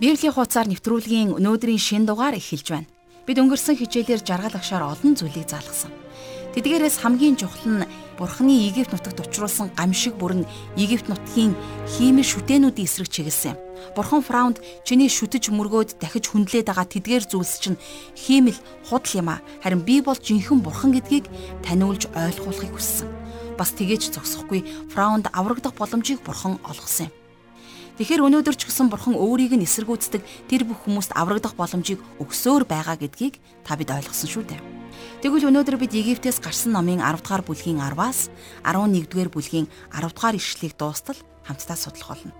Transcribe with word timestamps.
Библийн 0.00 0.32
хуудасаар 0.32 0.64
нэвтрүүлгийн 0.72 1.36
өнөөдрийн 1.36 1.76
шин 1.76 2.08
дугаар 2.08 2.32
эхэлж 2.32 2.72
байна. 2.72 2.88
Бид 3.28 3.36
өнгөрсөн 3.36 3.76
хичээлээр 3.76 4.24
жаргал 4.24 4.56
агшаар 4.56 4.96
олон 4.96 5.12
зүйлийг 5.12 5.44
заалгасан. 5.44 5.92
Тэдгээрээс 6.56 7.04
хамгийн 7.04 7.36
чухал 7.36 7.68
нь 7.68 7.84
Бурхны 8.16 8.64
Египт 8.64 8.96
нутагт 8.96 9.20
учруулсан 9.20 9.76
гамшиг 9.76 10.16
бүрэн 10.16 10.48
Египт 10.80 11.12
нутгийн 11.12 11.52
хиймэл 11.84 12.24
шүтэнүүдийн 12.24 12.88
эсрэг 12.88 13.12
чиглэсэн 13.12 13.52
юм. 13.52 13.60
Бурхан 13.92 14.24
Фраунд 14.24 14.64
чиний 14.88 15.12
шүтэж 15.12 15.52
мөргөөд 15.52 16.00
дахиж 16.00 16.32
хүндлээд 16.32 16.72
байгаа 16.72 16.88
тэдгээр 16.88 17.24
зүйлс 17.28 17.60
чинь 17.60 17.76
хиймэл 18.16 18.56
худал 18.88 19.20
юм 19.20 19.28
а. 19.36 19.44
Харин 19.60 19.84
би 19.84 20.00
бол 20.00 20.16
жинхэнэ 20.16 20.64
Бурхан 20.64 20.96
гэдгийг 20.96 21.28
таниулж 21.60 22.08
ойлгуулахыг 22.16 22.72
хүссэн. 22.72 23.08
Бас 23.60 23.76
тгийж 23.76 24.16
зогсохгүй 24.16 24.64
Фраунд 24.96 25.28
аврагдах 25.36 25.76
боломжийг 25.76 26.24
Бурхан 26.24 26.56
олгосон 26.64 27.12
юм. 27.12 27.20
Тэгэхээр 28.00 28.24
өнөөдөр 28.32 28.56
ч 28.56 28.64
гэсэн 28.64 28.88
бурхан 28.88 29.12
өөрийг 29.12 29.60
нь 29.60 29.68
эсэргүүцдэг 29.68 30.24
тэр 30.48 30.64
бүх 30.64 30.88
хүмүүст 30.88 31.12
аврагдах 31.12 31.52
боломжийг 31.52 32.00
өгсөөр 32.16 32.64
байгаа 32.64 32.96
гэдгийг 32.96 33.36
та 33.60 33.76
бид 33.76 33.92
ойлгосон 33.92 34.24
шүү 34.24 34.44
дээ. 34.48 34.60
Тэгвэл 35.20 35.52
өнөөдөр 35.52 35.76
бид 35.76 35.92
Египтээс 35.92 36.40
гарсан 36.40 36.72
номын 36.72 37.04
10 37.04 37.20
дугаар 37.20 37.44
бүлгийн 37.44 37.76
10-аас 37.76 38.32
11 38.64 39.04
дугаар 39.04 39.28
бүлгийн 39.28 39.68
10 39.92 40.16
дугаар 40.16 40.32
ишлэлийг 40.32 40.80
дуустал 40.80 41.20
хамтдаа 41.44 41.76
судлах 41.76 42.08
болно. 42.16 42.32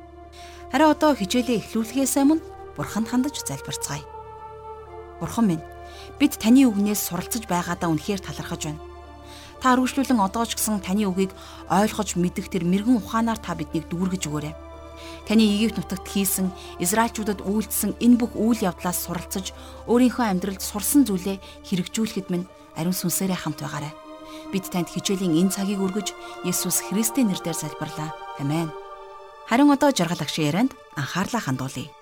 Харин 0.72 0.88
одоо 0.96 1.12
хичээлээ 1.12 1.60
эхлүүлэхээс 1.60 2.16
өмнө 2.24 2.40
бурханд 2.80 3.12
хандаж 3.12 3.36
залбирцгаая. 3.44 4.00
Бурхан 5.20 5.44
минь, 5.44 5.64
бид 6.16 6.40
таны 6.40 6.64
үгнээс 6.72 7.04
суралцж 7.12 7.44
байгаадаа 7.44 7.92
үнэхээр 7.92 8.24
талархаж 8.24 8.64
байна. 8.64 8.80
Та 9.60 9.76
өргөжлүүлэн 9.76 10.24
одоо 10.24 10.48
ч 10.48 10.56
гэсэн 10.56 10.80
таны 10.80 11.04
үгийг 11.04 11.36
ойлгож 11.68 12.16
мэдэх 12.16 12.48
тэр 12.48 12.64
мэрэгэн 12.64 12.96
ухаанаар 12.96 13.36
та 13.36 13.52
биднийг 13.52 13.92
дүүргэж 13.92 14.24
өгөөрэй. 14.24 14.69
Таны 15.30 15.46
Египт 15.46 15.78
нутагт 15.78 16.10
хийсэн 16.10 16.50
Израильчуудад 16.82 17.46
үйлдсэн 17.46 17.94
энэ 18.02 18.18
бүх 18.18 18.34
үйл 18.34 18.66
явдлаас 18.66 19.06
суралцж 19.06 19.54
өөрийнхөө 19.86 20.26
амьдралд 20.26 20.58
сурсан 20.58 21.06
зүйлээ 21.06 21.38
хэрэгжүүлэхэд 21.70 22.34
минь 22.34 22.50
ариун 22.74 22.90
сүнсээрээ 22.98 23.38
хамт 23.38 23.62
байгаарай. 23.62 23.94
Бид 24.50 24.66
танд 24.74 24.90
хичээлийн 24.90 25.38
энэ 25.38 25.54
цагийг 25.54 25.78
өргөж 25.86 26.18
Есүс 26.42 26.82
Христийн 26.82 27.30
нэрээр 27.30 27.54
залбирлаа. 27.54 28.10
Амен. 28.42 28.74
Харин 29.46 29.70
одоо 29.70 29.94
жаргал 29.94 30.18
агшин 30.18 30.50
ярианд 30.50 30.74
анхаарлаа 30.98 31.46
хандуулъя. 31.46 31.94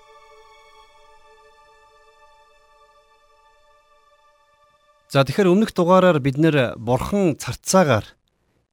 За 5.13 5.21
тэгэхээр 5.21 5.53
өмнөх 5.53 5.77
дугаараар 5.77 6.17
бид 6.17 6.41
нэр 6.41 6.81
бурхан 6.81 7.37
царцаагаар 7.37 8.09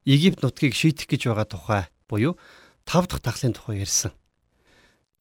Египт 0.08 0.40
нутгийг 0.40 0.72
шийтэх 0.72 1.12
гэж 1.12 1.28
байгаа 1.28 1.44
тухай 1.44 1.82
буюу 2.08 2.40
тав 2.88 3.04
дахь 3.04 3.20
тахлын 3.20 3.52
тухай 3.52 3.84
ярьсан. 3.84 4.16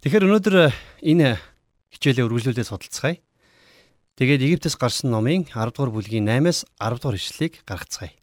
Тэгэхээр 0.06 0.30
өнөөдөр 0.30 0.70
э, 0.70 0.74
энэ 1.02 1.42
хичээлээ 1.90 2.30
үргэлжлүүлээд 2.30 2.70
судалцгаая. 2.70 3.26
Тэгээд 4.22 4.46
Египтээс 4.46 4.78
гарсан 4.78 5.10
номын 5.10 5.50
10 5.50 5.74
дугаар 5.74 5.90
бүлгийн 5.90 6.30
8-аас 6.30 6.70
10 6.78 7.02
дугаар 7.02 7.18
ишлэлийг 7.18 7.66
гаргацгаая. 7.66 8.14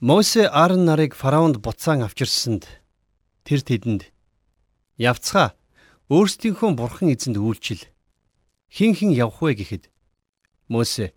Мосе 0.00 0.48
Аарон 0.48 0.88
нарыг 0.88 1.12
фараонд 1.12 1.60
буцаан 1.60 2.00
авчирсанд 2.00 2.64
тэр 3.44 3.60
тэдэнд 3.60 4.08
явцгаа 4.96 5.52
өөрсдийнхөө 6.08 6.72
бурхан 6.72 7.12
эзэнд 7.12 7.36
үйлчил 7.36 7.84
хин 8.72 8.96
хин 8.96 9.12
явах 9.12 9.44
вэ 9.44 9.52
гэхэд 9.52 9.92
Мосе 10.72 11.12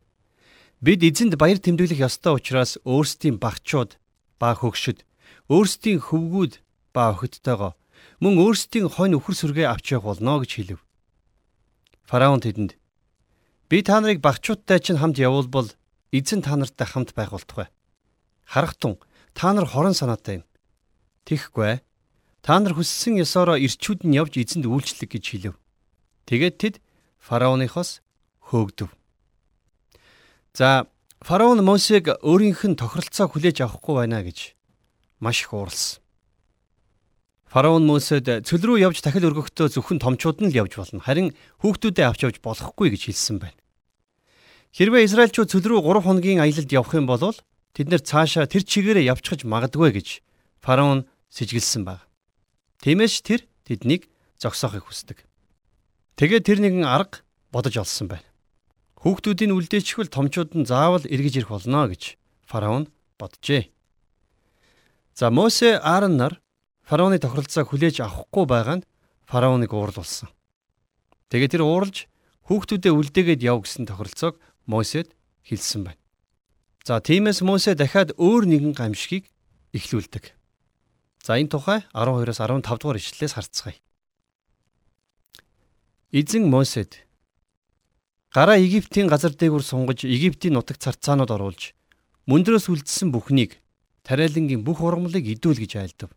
бид 0.83 1.08
эзэнд 1.08 1.39
баяр 1.39 1.63
тэмдэглэх 1.63 2.03
ёстой 2.03 2.35
учраас 2.35 2.83
өөрсдийн 2.83 3.39
багчууд 3.39 3.95
ба 4.35 4.52
хөгшөд 4.59 5.08
өөрсдийн 5.47 6.03
хөвгүүд 6.03 6.67
ба 6.98 7.14
охидтойгоо 7.14 7.78
мөн 8.17 8.42
өөрсдийн 8.42 8.90
хонь 8.90 9.14
өхөр 9.14 9.36
сүргээ 9.38 9.70
авч 9.70 9.94
явах 9.94 10.17
болно 10.17 10.42
гэж 10.42 10.52
хэлв. 10.58 10.82
Фараон 12.10 12.42
тэдэнд 12.42 12.73
би 13.70 13.77
та 13.86 14.02
нарыг 14.02 14.26
багчуудтай 14.26 14.82
чинь 14.82 14.98
хамт 14.98 15.21
явуулбал 15.21 15.70
эзэн 16.10 16.42
та 16.42 16.58
нартай 16.58 16.88
хамт 16.89 17.14
байх 17.14 17.30
болтугай. 17.30 17.70
Харахтун 18.49 18.98
та 19.38 19.54
нар 19.54 19.70
хорон 19.70 19.94
санаатай 19.94 20.42
юм. 20.42 20.45
Тэхгүй 21.30 21.86
та 22.42 22.58
нар 22.58 22.73
хүссэн 22.73 23.21
ёсороо 23.21 23.60
ирчүүд 23.60 24.08
нь 24.08 24.17
явж 24.17 24.42
эзэнд 24.42 24.66
үйлчлэг 24.66 25.14
гэж 25.14 25.26
хэлв. 25.30 25.55
Тэгээд 26.26 26.55
тэд 26.58 26.76
фараоныхоос 27.21 28.02
хөөгдөв. 28.50 28.89
За 30.58 30.88
фараон 31.21 31.61
Мосег 31.61 32.08
өөрийнх 32.23 32.66
нь 32.66 32.80
тохиролцоо 32.80 33.27
хүлээж 33.30 33.61
авахгүй 33.61 33.95
байна 34.00 34.23
гэж 34.23 34.55
маш 35.20 35.44
их 35.44 35.54
ууралсан. 35.54 36.02
Фараон 37.58 37.88
Мосед 37.90 38.30
цөл 38.45 38.62
рүү 38.70 38.78
явж 38.86 39.02
дахил 39.02 39.34
өргөхдөө 39.34 39.73
зөвхөн 39.73 39.98
томчууд 39.98 40.45
нь 40.45 40.54
л 40.54 40.58
явж 40.62 40.78
болно. 40.78 41.02
Харин 41.02 41.34
хүүхдүүдээ 41.66 42.06
авч 42.06 42.22
явж 42.30 42.38
болохгүй 42.45 42.94
гэж 42.94 43.10
хэлсэн 43.10 43.42
байна. 43.42 43.58
Хэрвээ 44.78 45.10
Израильчууд 45.10 45.50
цөл 45.50 45.66
рүү 45.66 45.82
3 45.82 46.06
хоногийн 46.06 46.38
аялалд 46.38 46.70
явах 46.70 46.94
юм 46.94 47.10
бол 47.10 47.34
тэд 47.73 47.90
нэр 47.90 48.06
цаашаа 48.06 48.45
тэр 48.45 48.62
чигээрээ 48.62 49.10
явчихж 49.10 49.50
магадгүй 49.50 49.90
гэж 49.90 50.22
фараон 50.62 51.10
сэжиглсэн 51.34 51.82
баг. 51.82 52.06
Тиймээс 52.86 53.26
тэр 53.26 53.50
тэднийг 53.66 54.06
зогсоохыг 54.38 54.86
хүсдэг. 54.86 55.26
Тэгээд 56.14 56.45
тэр 56.45 56.62
нэгэн 56.62 56.86
арга 56.86 57.26
бодож 57.50 57.74
олсон 57.74 58.06
байна. 58.06 58.30
Хүүхдүүдийн 59.02 59.58
үлдээчихвэл 59.58 60.14
томчууд 60.14 60.54
нь 60.54 60.70
заавал 60.70 61.10
эргэж 61.10 61.42
ирэх 61.42 61.50
болно 61.50 61.89
гэж 61.89 62.22
фараон 62.45 62.94
боджээ. 63.18 63.74
За 65.18 65.34
Мосе 65.34 65.82
Аарон 65.82 66.22
нар 66.22 66.38
фараоны 66.87 67.20
тохиролцоог 67.20 67.67
хүлээж 67.67 67.99
авахгүй 67.99 68.45
байгаа 68.48 68.80
нь 68.80 68.87
фараоныг 69.27 69.75
уурлуулсан. 69.75 70.31
Тэгээд 71.27 71.59
тэр 71.59 71.64
ууралж 71.67 72.08
хүүхдүүдээ 72.48 72.93
үлдээгээд 72.95 73.43
яв 73.43 73.67
гэсэн 73.67 73.92
тохиролцоог 73.92 74.39
Мосед 74.64 75.11
хэлсэн 75.43 75.83
байна. 75.83 75.99
За 76.87 77.03
тиймээс 77.03 77.43
Мосе 77.43 77.76
дахиад 77.76 78.15
өөр 78.15 78.47
нэгэн 78.47 78.71
гамшигыг 78.71 79.27
эхлүүлдэг. 79.76 80.31
За 81.20 81.36
энэ 81.36 81.52
тухай 81.52 81.83
12-оос 81.92 82.39
15 82.39 82.64
дугаар 82.80 82.95
ишлэлээс 83.03 83.36
харцгаая. 83.36 83.76
Эзэн 86.15 86.47
Мосед 86.47 87.03
гараа 88.31 88.55
Египтийн 88.55 89.11
газар 89.11 89.36
дээгүр 89.36 89.59
сунгаж 89.59 90.08
Египтийн 90.08 90.55
нутаг 90.55 90.80
царцаанууд 90.80 91.36
оруулж 91.36 91.76
мөндрөөс 92.31 92.71
үлдсэн 92.71 93.11
бүхнийг 93.11 93.59
тариалангийн 94.08 94.64
бүх 94.64 94.80
ургамлыг 94.80 95.27
идүүл 95.36 95.59
гэж 95.59 95.71
айлдав. 95.83 96.11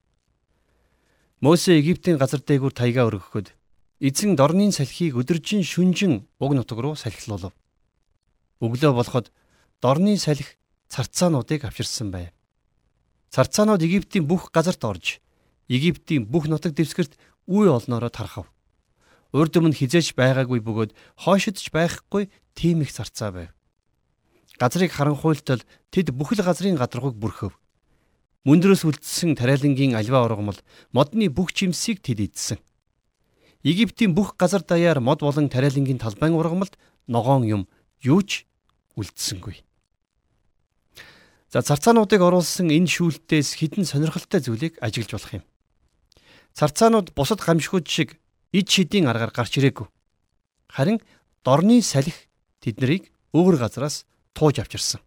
Мосе 1.40 1.78
Египтийн 1.78 2.18
газар 2.20 2.42
дээгүүр 2.44 2.74
таяга 2.76 3.08
өргөхөд 3.08 3.56
эзэн 3.96 4.36
дорны 4.36 4.68
салхийг 4.76 5.16
өдөржин 5.16 5.64
шүнжин 5.64 6.28
уг 6.36 6.52
нутаг 6.52 6.76
руу 6.84 6.92
салхилуулав. 7.00 7.56
Өглөө 8.60 8.92
болоход 8.92 9.32
дорны 9.80 10.20
салхи 10.20 10.60
царцаануудыг 10.92 11.64
авчирсан 11.64 12.12
байв. 12.12 12.28
Царцаанууд 13.32 13.80
Египтийн 13.80 14.28
бүх 14.28 14.52
газарт 14.52 14.84
орж 14.84 15.24
Египтийн 15.64 16.28
бүх 16.28 16.44
нутаг 16.44 16.76
дэвсгэрт 16.76 17.16
үе 17.48 17.72
олноороо 17.72 18.12
тархав. 18.12 18.52
Урд 19.32 19.56
өмнө 19.56 19.72
хизээч 19.80 20.12
байгаагүй 20.20 20.60
бөгөөд 20.60 20.92
хойшидч 21.24 21.72
байхгүй 21.72 22.28
тийм 22.52 22.84
их 22.84 22.92
царцаа 22.92 23.32
байв. 23.32 23.50
Газрыг 24.60 24.92
харанхуйлтал 24.92 25.64
тэд 25.88 26.12
бүхэл 26.12 26.44
газрын 26.44 26.76
гадаргууг 26.76 27.16
бүрхөв. 27.16 27.56
Мөндрөөс 28.48 28.88
үлдсэн 28.88 29.36
тариалангийн 29.36 29.92
альва 30.00 30.24
ургамал 30.24 30.56
модны 30.96 31.28
бүх 31.28 31.52
жимсийг 31.52 32.00
тэд 32.00 32.24
идсэн. 32.24 32.58
Египтийн 33.60 34.16
бүх 34.16 34.40
газар 34.40 34.64
даяар 34.64 35.04
мод 35.04 35.20
болон 35.20 35.52
тариалангийн 35.52 36.00
талбайн 36.00 36.32
ургамалд 36.32 36.80
ногоон 37.04 37.44
юм 37.44 37.62
юу 38.00 38.24
ч 38.24 38.48
үлдсэнгүй. 38.96 39.60
За 41.52 41.60
царцаануудыг 41.60 42.16
оруулсан 42.24 42.72
энэ 42.72 42.88
шүүлтээс 42.88 43.60
хідэн 43.60 43.84
сонирхолтой 43.84 44.40
зүйлийг 44.40 44.80
ажиглаж 44.80 45.12
болох 45.12 45.32
юм. 45.36 45.44
Царцаанууд 46.56 47.12
бусад 47.12 47.44
гамшигуд 47.44 47.84
шиг 47.92 48.16
ид 48.56 48.72
шидийн 48.72 49.04
аргаар 49.04 49.36
гарч 49.36 49.60
ирээгүй. 49.60 49.84
Харин 50.72 51.04
дорны 51.44 51.82
салхи 51.84 52.16
тэднийг 52.64 53.12
өөр 53.36 53.60
газараас 53.60 54.08
тууж 54.32 54.64
авчирсан. 54.64 55.04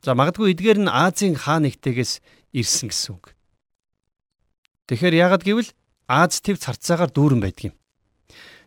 За 0.00 0.16
магадгүй 0.16 0.56
эдгээр 0.56 0.78
нь 0.84 0.90
Азийн 0.90 1.36
хаа 1.36 1.60
нэгтээс 1.60 2.24
ирсэн 2.56 2.88
гэсэн 2.88 3.10
үг. 3.14 3.36
Тэгэхээр 4.88 5.14
яагад 5.20 5.44
гэвэл 5.44 5.70
Аз 6.10 6.42
төв 6.42 6.58
царцаагаар 6.58 7.14
дүүрэн 7.14 7.38
байдаг 7.38 7.70
юм. 7.70 7.74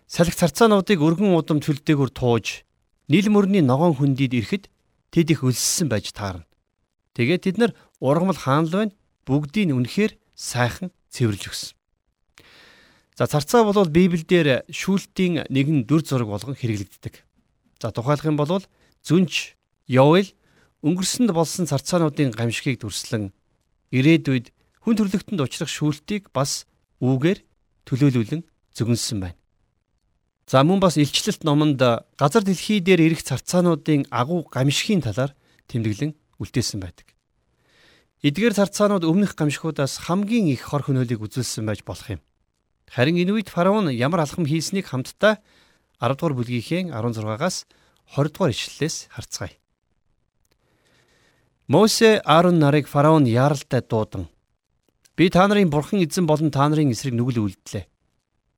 Салхи 0.08 0.32
царцаануудыг 0.32 0.96
өргөн 1.04 1.36
удам 1.36 1.60
төлдөөгөр 1.60 2.12
тууж 2.16 2.64
нийл 3.12 3.28
мөрний 3.28 3.60
ногоон 3.60 4.00
хүндийд 4.00 4.32
ирэхэд 4.32 4.72
тэд 5.12 5.36
их 5.36 5.44
өлссөн 5.44 5.92
байж 5.92 6.16
таарна. 6.16 6.48
Тэгээд 7.20 7.44
тэд 7.44 7.58
нар 7.60 7.72
ургамал 8.00 8.40
хаанал 8.40 8.72
байна 8.72 8.96
бүгдийг 9.28 9.76
үнэхээр 9.76 10.16
сайхан 10.40 10.96
цэвэрлж 11.12 11.44
өгсөн. 11.52 11.76
За 13.20 13.28
царцаа 13.28 13.68
бол 13.68 13.84
Библиэлд 13.92 14.64
шүүлтийн 14.72 15.44
нэгэн 15.52 15.84
дүр 15.84 16.00
зураг 16.08 16.32
болгон 16.32 16.56
хэрэглэгддэг. 16.56 17.28
За 17.84 17.92
тухайлах 17.92 18.24
юм 18.24 18.40
бол 18.40 18.64
зүнч 19.04 19.60
Йоэл 19.92 20.32
өнгөрсөнд 20.84 21.32
болсон 21.32 21.66
царцаануудын 21.66 22.36
гамшигыг 22.36 22.84
дүрслэн 22.84 23.32
ирээдүйд 23.96 24.52
хүн 24.84 24.96
төрлөختөнд 25.00 25.40
учрах 25.40 25.72
шүүлтийг 25.72 26.36
бас 26.36 26.68
үүгээр 27.00 27.40
төлөөлүүлэн 27.88 28.44
зөгнсөн 28.76 29.20
байна. 29.24 29.40
За 30.44 30.60
мөн 30.68 30.84
бас 30.84 31.00
илчлэлт 31.00 31.48
номонд 31.48 31.80
газар 32.20 32.44
дэлхий 32.44 32.84
дээр 32.84 33.08
ирэх 33.08 33.24
царцаануудын 33.24 34.12
агуу 34.12 34.44
гамшигын 34.44 35.08
талаар 35.08 35.32
тэмдэглэн 35.72 36.12
үлдээсэн 36.44 36.84
байдаг. 36.84 37.16
Эдгээр 38.24 38.56
царцаанууд 38.56 39.08
өмнөх 39.08 39.40
гамшигуудаас 39.40 40.04
хамгийн 40.04 40.52
их 40.52 40.68
хор 40.68 40.84
хөнөөлийг 40.84 41.24
үзүүлсэн 41.24 41.64
байж 41.64 41.84
болох 41.88 42.20
юм. 42.20 42.22
Харин 42.92 43.20
энэ 43.20 43.32
үед 43.40 43.48
фараон 43.48 43.88
ямар 43.92 44.24
алхам 44.24 44.44
хийснийг 44.44 44.92
хамтдаа 44.92 45.40
10 46.04 46.20
дугаар 46.20 46.36
бүлгийнхээ 46.36 46.92
16-аас 46.92 47.68
20 48.16 48.36
дугаар 48.36 48.52
ишлэлээс 48.52 49.12
харцгаая. 49.16 49.63
Мосе 51.68 52.20
Аарон 52.26 52.60
нарыг 52.60 52.90
фараон 52.92 53.24
яаралтай 53.24 53.80
дуудан 53.80 54.28
би 55.16 55.30
та 55.30 55.48
нарын 55.48 55.70
бурхан 55.72 56.04
эзэн 56.04 56.28
болон 56.28 56.52
та 56.52 56.68
нарын 56.68 56.92
эсрэг 56.92 57.16
нүгэл 57.16 57.40
үлдлээ. 57.40 57.88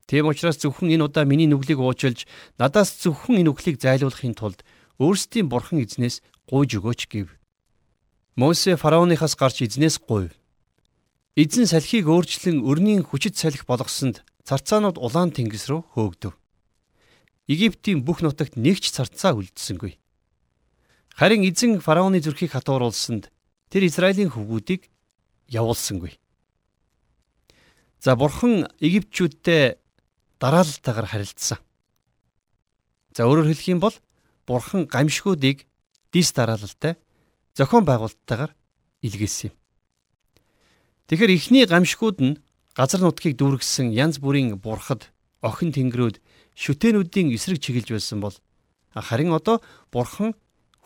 Тийм 0.10 0.26
учраас 0.26 0.58
зөвхөн 0.58 0.90
энэ 0.90 1.06
удаа 1.06 1.22
миний 1.22 1.46
нүглийг 1.46 1.78
уучлж 1.78 2.26
надаас 2.58 2.98
зөвхөн 3.06 3.46
энэ 3.46 3.54
үхлийг 3.54 3.78
зайлуулахын 3.78 4.34
тулд 4.34 4.66
өөрсдийн 4.98 5.46
бурхан 5.46 5.86
эзнээс 5.86 6.26
гуйж 6.50 6.82
өгөөч 6.82 7.02
гэв. 7.14 7.30
Мосе 8.34 8.74
фараоныхаас 8.74 9.38
гарч 9.38 9.62
эзнээс 9.62 10.02
гуйв. 10.02 10.34
Эзэн 11.38 11.70
салхийг 11.70 12.10
өөрчлөн 12.10 12.66
өрнийн 12.66 13.06
хүчит 13.06 13.38
салхи 13.38 13.70
болгосонд 13.70 14.26
царцаанууд 14.50 14.98
улаан 14.98 15.30
тэнгис 15.30 15.70
рүү 15.70 15.94
хөөгдөв. 15.94 16.34
Египтийн 17.46 18.02
бүх 18.02 18.26
нутагт 18.26 18.58
нэг 18.58 18.82
ч 18.82 18.90
царцаа 18.90 19.38
үлдсэнгүй. 19.38 20.02
Харин 21.16 21.48
эзэн 21.48 21.80
фараоны 21.80 22.20
зүрхийг 22.20 22.52
хатууруулсанд 22.52 23.32
тэр 23.72 23.88
Израилийн 23.88 24.36
хөвгүүдийг 24.36 24.92
явуулсангүй. 25.48 26.20
За 28.04 28.20
бурхан 28.20 28.68
Египтчүүдтэй 28.84 29.80
дараалтайгаар 30.44 31.08
харилцсан. 31.08 31.64
За 33.16 33.24
өөрөөр 33.32 33.48
хэлэх 33.48 33.72
юм 33.72 33.80
бол 33.80 33.96
бурхан 34.44 34.92
гамшгуудыг 34.92 35.64
дис 36.12 36.36
дараалалтай 36.36 37.00
зохион 37.56 37.88
байгуулалттайгаар 37.88 38.52
илгээсэн 39.00 39.50
юм. 39.50 39.56
Тэгэхээр 41.08 41.32
эхний 41.32 41.64
гамшгууд 41.64 42.20
нь 42.20 42.40
газар 42.76 43.00
нутгийг 43.00 43.40
дүүргэсэн 43.40 43.96
янз 43.96 44.20
бүрийн 44.20 44.60
бурхад, 44.60 45.16
охин 45.40 45.72
тэнгэрүүд, 45.72 46.20
шүтэнүүдийн 46.60 47.32
эсрэг 47.32 47.64
чиглэж 47.64 47.96
байсан 47.96 48.20
бол 48.20 48.36
харин 48.92 49.32
одоо 49.32 49.64
бурхан 49.96 50.36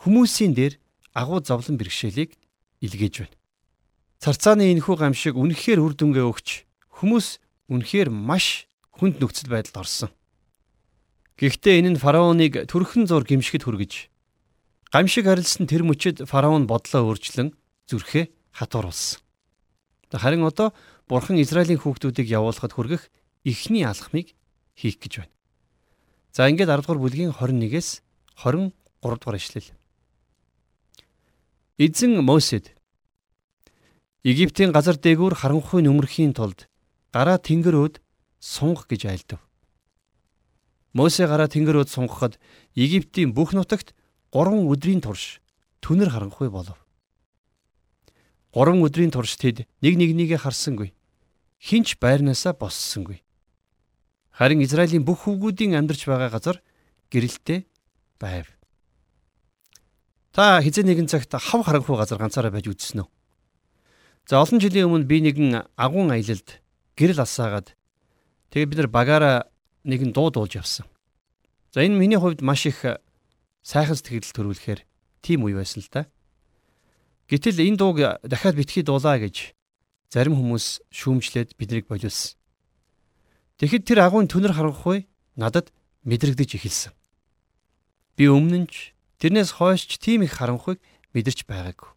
хүмүүсийн 0.00 0.56
дээр 0.56 0.80
агуу 1.12 1.44
зовлон 1.44 1.76
бэрхшээлийг 1.76 2.36
илгээж 2.80 3.14
байна. 3.24 3.36
Царцааны 4.20 4.72
энэхүү 4.72 4.96
гамшиг 4.96 5.36
үнэхээр 5.36 5.80
үр 5.80 5.92
дүнгээ 5.96 6.24
өгч 6.24 6.48
хүмүүс 7.00 7.40
үнэхээр 7.68 8.08
маш 8.08 8.68
хүнд 8.96 9.20
нөхцөл 9.20 9.52
байдалд 9.52 9.80
орсон. 9.80 10.10
Гэхдээ 11.40 11.80
энэ 11.80 11.96
нь 11.96 12.02
фараоныг 12.02 12.68
төрхөн 12.68 13.08
зур 13.08 13.24
гимшгэд 13.24 13.64
хүргэж 13.64 14.12
гамшиг 14.92 15.24
харилсан 15.24 15.64
тэр 15.64 15.86
мөчөд 15.86 16.28
фараон 16.28 16.68
бодлоо 16.68 17.08
өөрчлөн 17.08 17.56
зүрхээ 17.88 18.28
хатууруулсан. 18.52 19.22
Харин 20.12 20.44
одоо 20.44 20.74
бурхан 21.08 21.38
Израилийн 21.38 21.78
хүүхдүүдийг 21.78 22.26
явуулахад 22.26 22.74
хүргэх 22.74 23.08
эхний 23.46 23.86
алхмыг 23.86 24.34
хийх 24.74 24.98
гэж 24.98 25.22
байна. 25.22 25.34
За 26.34 26.50
ингээд 26.50 26.68
10 26.68 26.82
дугаар 26.82 27.00
бүлгийн 27.00 27.32
21-ээс 27.32 28.02
23 28.42 28.74
дугаар 29.00 29.38
ишлэл. 29.38 29.79
Эзэн 31.80 32.20
Мосед 32.20 32.76
Египтийн 34.20 34.68
газар 34.68 35.00
дээгүүр 35.00 35.32
харанхуй 35.32 35.80
нүмерхийн 35.80 36.36
тулд 36.36 36.68
гараа 37.08 37.40
тэнгэрөөд 37.40 38.04
сунгах 38.36 38.84
гэж 38.84 39.08
айлдав. 39.08 39.40
Мосе 40.92 41.24
гараа 41.24 41.48
тэнгэрөөд 41.48 41.88
сунгахад 41.88 42.36
Египтийн 42.76 43.32
бүх 43.32 43.56
нутагт 43.56 43.96
3 44.28 44.60
өдрийн 44.68 45.00
турш 45.00 45.40
түнэр 45.80 46.12
харанхуй 46.12 46.52
болов. 46.52 46.76
3 48.52 48.76
өдрийн 48.84 49.08
турш 49.08 49.40
тэд 49.40 49.64
нэг 49.80 49.96
нэгнийгээ 49.96 50.36
харсангүй. 50.36 50.92
Хинч 51.64 51.96
байрнаасаа 51.96 52.60
боссонгүй. 52.60 53.24
Харин 54.36 54.60
Израилийн 54.60 55.08
бүх 55.08 55.24
хүүгүүдийн 55.24 55.80
амьдарч 55.80 56.04
байгаа 56.04 56.28
газар 56.28 56.60
гэрэлтэй 57.08 57.64
байв. 58.20 58.59
Та 60.30 60.62
хизээ 60.62 60.86
нэгэн 60.86 61.10
цагт 61.10 61.34
хав 61.34 61.66
харанхуй 61.66 61.98
газар 61.98 62.18
ганцаараа 62.22 62.54
байж 62.54 62.70
үзсэн 62.70 63.02
үү? 63.02 63.08
За 64.30 64.38
олон 64.38 64.62
жилийн 64.62 64.86
өмнө 64.86 65.10
би 65.10 65.18
нэгэн 65.26 65.74
агуун 65.74 66.14
аялалд 66.14 66.62
гэрэл 66.94 67.26
асаагаад 67.26 67.74
тэгээ 68.54 68.68
бид 68.70 68.78
нар 68.78 68.90
багаараа 68.94 69.36
нэгэн 69.82 70.14
дуу 70.14 70.30
дуулж 70.30 70.54
явсан. 70.54 70.86
За 71.74 71.82
энэ 71.82 71.98
миний 71.98 72.14
хувьд 72.14 72.46
маш 72.46 72.62
их 72.70 72.78
сайхан 73.66 73.98
сэтгэл 73.98 74.30
төрүүлэхээр 74.30 74.80
тийм 75.18 75.50
үе 75.50 75.58
байсан 75.58 75.82
л 75.82 75.90
да. 75.90 76.06
Гэтэл 77.26 77.66
энэ 77.66 77.78
дууг 77.78 77.98
дахиад 78.22 78.54
битгий 78.54 78.86
дуулаа 78.86 79.18
гэж 79.18 79.58
зарим 80.14 80.38
хүмүүс 80.38 80.86
шүүмжлээд 80.94 81.58
биднийг 81.58 81.90
болиулсан. 81.90 82.38
Тэгэхэд 83.58 83.82
тэр 83.82 84.06
агуун 84.06 84.30
түнэр 84.30 84.54
харанхуй 84.54 85.10
надад 85.34 85.74
мэдрэгдэж 86.06 86.54
эхэлсэн. 86.54 86.94
Би 88.14 88.30
өмнө 88.30 88.66
нь 88.66 88.70
ч 88.70 88.94
Тэрнээс 89.20 89.52
хойш 89.60 89.84
ч 89.84 90.00
тийм 90.00 90.24
их 90.24 90.32
харанхуйг 90.40 90.80
мэдэрч 91.12 91.44
байгаагүй. 91.44 91.92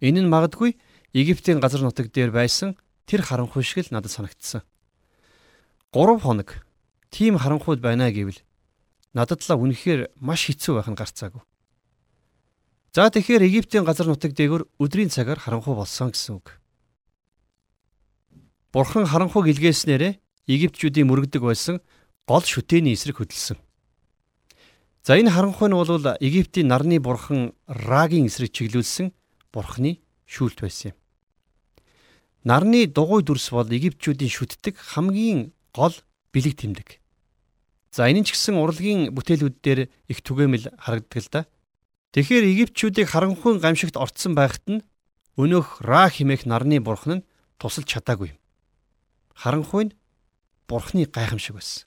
Энэ 0.00 0.22
нь 0.22 0.30
магадгүй 0.30 0.78
Египтийн 1.10 1.58
газар 1.58 1.82
нутаг 1.82 2.14
дээр 2.14 2.30
байсан 2.30 2.78
тэр 3.10 3.26
харанхуй 3.26 3.66
шиг 3.66 3.82
л 3.82 3.90
надад 3.90 4.14
санагдсан. 4.14 4.62
3 5.90 6.22
хоног 6.22 6.62
тийм 7.10 7.34
харанхуйд 7.34 7.82
байна 7.82 8.14
гэвэл 8.14 8.38
надад 9.10 9.42
л 9.42 9.58
үнэхээр 9.58 10.14
маш 10.22 10.46
хэцүү 10.46 10.78
байх 10.78 10.86
нь 10.86 10.94
гарцаагүй. 10.94 11.42
За 12.94 13.10
тэгэхээр 13.10 13.42
Египтийн 13.50 13.82
газар 13.82 14.06
нутаг 14.06 14.30
дээгүр 14.30 14.70
өдрийн 14.78 15.10
цагаар 15.10 15.42
харанхуй 15.42 15.74
болсон 15.74 16.14
гэсэн 16.14 16.38
үг. 16.38 16.62
Бурхан 18.70 19.08
харанхуйг 19.08 19.50
илгээснээрээ 19.50 20.20
Египтчүүдийн 20.46 21.10
мөрөгдөг 21.10 21.42
байсан 21.42 21.82
гол 22.28 22.44
шүтээний 22.46 22.94
эсрэг 22.94 23.18
хөдөлсөн. 23.18 23.58
За 25.06 25.14
энэ 25.14 25.30
харанхуй 25.30 25.70
нь 25.70 25.78
бол 25.78 26.18
Египтийн 26.18 26.66
нарны 26.66 26.98
бурхан 26.98 27.54
Рагийн 27.70 28.26
эсрэг 28.26 28.50
чиглүүлсэн 28.50 29.14
бурханы 29.54 30.02
шүүлт 30.26 30.58
байсан 30.58 30.90
юм. 30.90 30.96
Нарны 32.42 32.90
дугуй 32.90 33.22
дүрс 33.22 33.54
бол 33.54 33.70
Египтчүүдийн 33.70 34.34
шүтдэг 34.34 34.74
хамгийн 34.74 35.54
гол 35.70 35.94
бэлэг 36.34 36.58
тэмдэг. 36.58 36.98
За 37.94 38.10
энэ 38.10 38.26
ч 38.26 38.34
гэсэн 38.34 38.58
урлагийн 38.58 39.14
бүтээлүүд 39.14 39.56
дээр 39.62 39.80
их 40.10 40.18
түгээмэл 40.26 40.74
харагддаг 40.74 41.22
л 41.22 41.30
да. 41.30 41.40
Тэгэхээр 42.10 42.50
Египтчүүдийг 42.66 43.06
харанхуйн 43.06 43.62
гамшигт 43.62 43.94
орцсон 43.94 44.34
байхад 44.34 44.66
нь 44.66 44.82
өнөөх 45.38 45.86
Ра 45.86 46.10
химээх 46.10 46.50
нарны 46.50 46.82
бурхан 46.82 47.22
нь 47.22 47.26
тусалж 47.62 47.86
чадаагүй. 47.86 48.34
Харанхуй 49.38 49.86
нь 49.86 49.94
бурхны 50.66 51.06
гайхамшиг 51.06 51.54
байсан. 51.54 51.86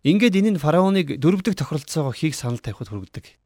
Ингээд 0.00 0.32
энэ 0.40 0.56
нь 0.56 0.62
фараоныг 0.62 1.20
дөрөвдөг 1.20 1.60
тохиролцоогоо 1.60 2.16
хийх 2.16 2.32
санал 2.32 2.56
тавихад 2.56 2.88
хүргэдэг. 2.88 3.36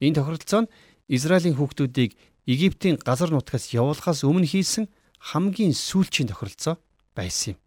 Энэ 0.00 0.16
тохиролцоо 0.16 0.64
нь 0.64 0.72
Израилийн 1.12 1.60
хүүхдүүдийг 1.60 2.16
Египтийн 2.48 2.96
газар 2.96 3.28
нутгаас 3.28 3.76
явуулахаас 3.76 4.24
өмнө 4.24 4.48
хийсэн 4.48 4.88
хамгийн 5.20 5.76
сүүлчийн 5.76 6.32
тохиролцоо 6.32 6.80
байсан 7.12 7.54
юм. 7.54 7.58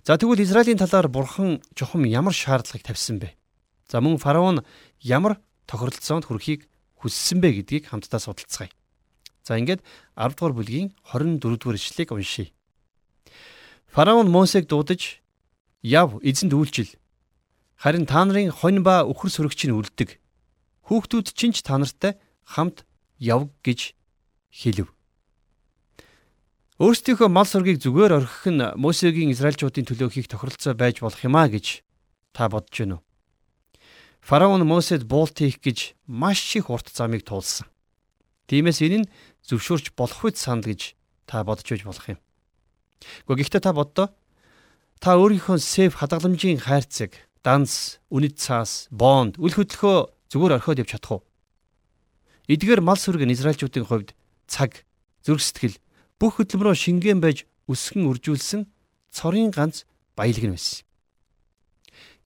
За 0.00 0.16
тэгвэл 0.16 0.40
Израилийн 0.40 0.80
талаар 0.80 1.12
бурхан 1.12 1.60
чухам 1.76 2.08
ямар 2.08 2.32
шаардлагыг 2.32 2.80
тавьсан 2.80 3.20
бэ? 3.20 3.36
За 3.84 4.00
мөн 4.00 4.16
фараон 4.16 4.64
ямар 5.04 5.36
тохиролцоонд 5.68 6.24
хүрэхийг 6.24 6.72
хүссэн 7.04 7.44
бэ 7.44 7.62
гэдгийг 7.68 7.92
хамтдаа 7.92 8.16
судалцгаая. 8.16 8.72
За 9.44 9.60
ингээд 9.60 9.84
10 10.16 10.34
дугаар 10.40 10.56
бүлгийн 10.56 10.96
24 11.04 11.60
дугаар 11.60 11.76
ишлэгийг 11.76 12.16
уншийе. 12.16 12.56
Фараон 13.92 14.32
Мосег 14.32 14.64
дуудаж 14.66 15.20
Яв 15.82 16.18
эзэнд 16.22 16.54
үйлчил. 16.54 16.90
Харин 17.78 18.06
та 18.06 18.26
нарын 18.26 18.50
хонь 18.50 18.82
ба 18.82 19.06
үхэр 19.06 19.30
сүрэгч 19.30 19.70
нь 19.70 19.76
үлддэг. 19.78 20.18
Хүүхдүүд 20.90 21.30
чинь 21.38 21.54
ч 21.54 21.62
та 21.62 21.78
нартай 21.78 22.18
хамт 22.42 22.82
яв 23.22 23.46
гэж 23.62 23.94
хэлв. 24.50 24.90
Өөрсдийнхөө 26.82 27.30
мал 27.30 27.46
сургийг 27.46 27.78
зүгээр 27.82 28.22
орхих 28.22 28.46
нь 28.50 28.62
Мосегийн 28.78 29.30
Израильчуудын 29.34 29.86
төлөө 29.86 30.14
хийх 30.14 30.26
тохиролцоо 30.30 30.74
байж 30.74 30.98
болох 31.02 31.22
юм 31.22 31.34
а 31.38 31.46
гэж 31.46 31.82
та 32.34 32.50
бодож 32.50 32.74
байна 32.74 32.94
уу? 32.98 33.02
Фараон 34.22 34.62
Мосед 34.66 35.06
буулт 35.06 35.38
хийх 35.38 35.62
гэж 35.62 35.94
маш 36.06 36.42
их 36.58 36.70
урт 36.70 36.90
замыг 36.90 37.22
туулсан. 37.22 37.66
Тиймээс 38.46 38.82
энэ 38.82 38.98
нь 39.02 39.10
зөвшөөрч 39.46 39.94
болох 39.98 40.22
үед 40.26 40.38
санд 40.38 40.66
гэж 40.66 40.94
та 41.26 41.42
бодож 41.42 41.66
байж 41.66 41.82
болох 41.82 42.06
юм. 42.14 42.18
Гэхдээ 43.26 43.62
та 43.62 43.74
боддоо 43.74 44.14
Та 44.98 45.14
өөрийнхөө 45.14 45.62
сейф 45.62 46.02
хадгаламжийн 46.02 46.58
хайрцаг, 46.58 47.14
данс, 47.46 48.02
үнэт 48.10 48.34
цаас, 48.42 48.90
бонд, 48.90 49.38
үл 49.38 49.54
хөдлөхөө 49.54 50.10
зүгээр 50.34 50.56
орхиод 50.58 50.82
явж 50.82 50.90
чадах 50.98 51.12
уу? 51.18 51.22
Эдгээр 52.50 52.82
мал 52.82 52.98
сүрэг 52.98 53.22
нь 53.22 53.34
Израильчүүдийн 53.38 53.86
хувьд 53.86 54.18
цаг, 54.50 54.82
зүрх 55.22 55.38
сэтгэл 55.38 55.78
бүх 56.18 56.42
хөдөлмөрөө 56.42 56.74
шингэн 56.74 57.22
байж 57.22 57.46
өсгөн 57.70 58.10
үржүүлсэн 58.10 58.66
цорын 59.14 59.54
ганц 59.54 59.86
баялаг 60.18 60.44
нь 60.50 60.54
байсан. 60.58 60.82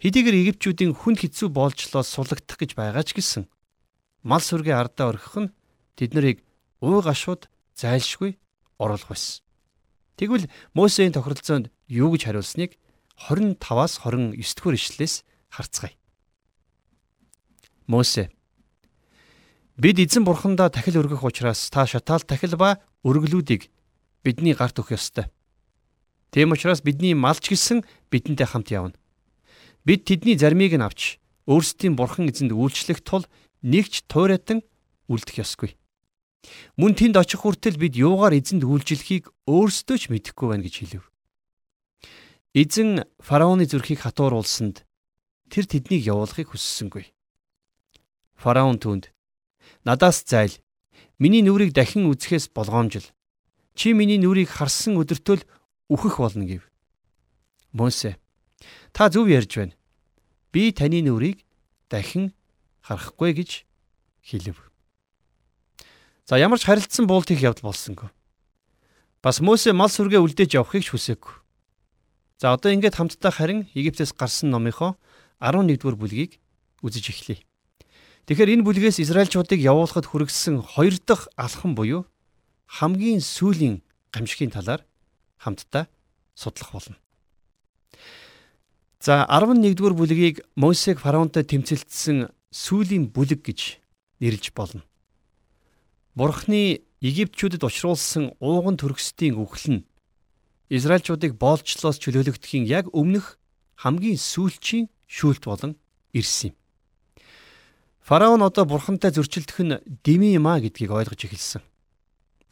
Хэдийгээр 0.01 0.41
Египчүүдийн 0.41 0.97
хүнд 0.97 1.19
хэцүү 1.23 1.53
боолжлоос 1.53 2.09
сулагдах 2.09 2.57
гэж 2.57 2.73
байгаа 2.73 3.05
ч 3.05 3.15
гэсэн 3.15 3.47
мал 4.25 4.43
сүргийн 4.43 4.81
ардаа 4.81 5.13
орхих 5.13 5.37
нь 5.39 5.53
тэд 5.95 6.17
нарыг 6.17 6.39
уу 6.81 7.05
гашууд 7.05 7.47
зайлшгүй 7.77 8.35
оруулах 8.81 9.13
байсан. 9.13 9.45
Тэгвэл 10.23 10.47
Мосеийн 10.79 11.11
тохиролцоонд 11.11 11.75
юу 11.91 12.15
гэж 12.15 12.31
хариулсныг 12.31 12.79
25-аас 13.27 14.07
29 14.07 14.39
дугаар 14.39 14.79
ишлэлээс 14.79 15.27
харцгаая. 15.51 15.99
Мосе 17.91 18.31
Бид 19.75 19.99
эзэн 19.99 20.23
бурхандаа 20.23 20.71
тахил 20.71 21.03
өргөх 21.03 21.27
учраас 21.27 21.67
та 21.75 21.91
шатаал 21.91 22.23
тахил 22.23 22.55
ба 22.55 22.79
өргөлүүдийг 23.03 23.67
бидний 24.23 24.55
гарт 24.55 24.79
өгөх 24.79 24.95
ёстой. 24.95 25.27
Тийм 26.31 26.55
учраас 26.55 26.87
бидний 26.87 27.19
малч 27.19 27.51
гисэн 27.51 27.83
бидэнтэй 28.15 28.47
хамт 28.47 28.71
явна. 28.71 28.95
Бид 29.83 30.07
тэдний 30.07 30.39
зармийг 30.39 30.79
нь 30.79 30.87
авч 30.87 31.19
өөрсдийн 31.51 31.99
бурхан 31.99 32.31
эзэнд 32.31 32.55
үйлчлэх 32.55 33.03
тул 33.03 33.27
нэгч 33.67 34.07
туйратан 34.07 34.63
үлдэх 35.11 35.43
ёсгүй. 35.43 35.75
Мөн 36.77 36.93
тэнд 36.99 37.17
очих 37.17 37.43
хүртэл 37.47 37.79
бид 37.79 37.95
юугаар 37.95 38.35
эзэнд 38.35 38.67
үйлчлэхийг 38.67 39.31
өөрсдөө 39.47 39.97
ч 39.99 40.05
мэдэхгүй 40.11 40.47
байна 40.51 40.67
гэж 40.67 40.75
хэлв. 40.83 41.05
Эзэн 42.53 43.07
фараоны 43.23 43.65
зүрхийг 43.65 44.03
хатууруулсанд 44.03 44.85
тэр 45.49 45.65
тэднийг 45.71 46.03
явуулахыг 46.05 46.53
хүссэнгүй. 46.53 47.15
Фараон 48.37 48.83
түнд 48.83 49.15
Надаас 49.85 50.25
зайл. 50.27 50.59
Миний 51.19 51.43
нүрийг 51.43 51.73
дахин 51.73 52.11
үзэхээс 52.11 52.51
болгоомжил. 52.55 53.07
Чи 53.75 53.95
миний 53.95 54.19
нүрийг 54.19 54.51
харсан 54.51 54.99
өдөртөө 54.99 55.37
л 55.39 55.47
үхэх 55.89 56.19
болно 56.19 56.45
гэв. 56.47 56.67
Мосе 57.73 58.19
та 58.93 59.09
зөв 59.09 59.31
ярьж 59.31 59.57
байна. 59.57 59.75
Би 60.53 60.73
таны 60.73 61.03
нүрийг 61.03 61.47
дахин 61.89 62.35
харахгүй 62.83 63.33
гэж 63.33 63.51
хэлв. 64.23 64.72
За 66.27 66.39
ямар 66.39 66.59
ч 66.59 66.67
харилцсан 66.67 67.07
буулт 67.07 67.31
их 67.31 67.43
явдал 67.43 67.71
болсонгүй. 67.71 68.11
Бас 69.23 69.41
Мосе 69.43 69.73
мал 69.75 69.91
сүргээ 69.91 70.23
үлдээж 70.23 70.55
явахыг 70.55 70.87
ч 70.87 70.95
хүсээгүй. 70.95 71.35
За 72.39 72.55
одоо 72.55 72.71
ингээд 72.71 72.99
хамтдаа 72.99 73.31
харин 73.31 73.71
Египтээс 73.75 74.15
гарсан 74.15 74.51
номынхоо 74.51 74.99
11 75.43 75.79
дугаар 75.79 75.99
бүлгийг 75.99 76.39
үзэж 76.83 77.11
эхлэе. 77.11 77.43
Тэгэхээр 78.27 78.55
энэ 78.55 78.67
бүлгээс 78.67 79.03
Израильчуудыг 79.03 79.59
явуулахад 79.59 80.07
хүргэсэн 80.07 80.63
хоёр 80.63 80.95
дахь 81.03 81.27
алхам 81.35 81.75
буюу 81.75 82.07
хамгийн 82.67 83.19
сүүлийн 83.19 83.83
гамшигын 84.15 84.55
талаар 84.55 84.87
хамтдаа 85.43 85.91
судлах 86.35 86.71
болно. 86.71 86.97
За 89.03 89.27
11-р 89.27 89.95
бүлгийг 89.99 90.47
Мосег 90.55 91.03
фараонтой 91.03 91.43
тэмцэлдсэн 91.43 92.31
сүүлийн 92.55 93.11
бүлэг 93.11 93.43
гэж 93.43 93.83
нэрлэж 94.23 94.55
болно. 94.55 94.87
Бурхны 96.13 96.85
Египтчүүдэд 97.01 97.65
учруулсан 97.65 98.37
ууган 98.37 98.77
төрөсдийн 98.77 99.33
үхэл 99.41 99.81
нь 99.81 99.87
Израильчуудыг 100.69 101.41
боолчлоос 101.41 101.97
чөлөөлөгдөхийн 102.05 102.69
яг 102.69 102.93
өмнөх 102.93 103.41
хамгийн 103.81 104.21
сүүлчийн 104.21 104.93
шүүлт 105.09 105.49
болон 105.49 105.81
ирсэн 106.13 106.53
юм. 106.53 106.57
Фараон 108.05 108.45
одоо 108.45 108.69
бурхантай 108.69 109.09
зөрчилдөх 109.09 109.59
нь 109.65 109.81
дими 110.05 110.37
юм 110.37 110.53
а 110.53 110.61
гэдгийг 110.61 110.93
ойлгож 110.93 111.33
эхэлсэн. 111.33 111.65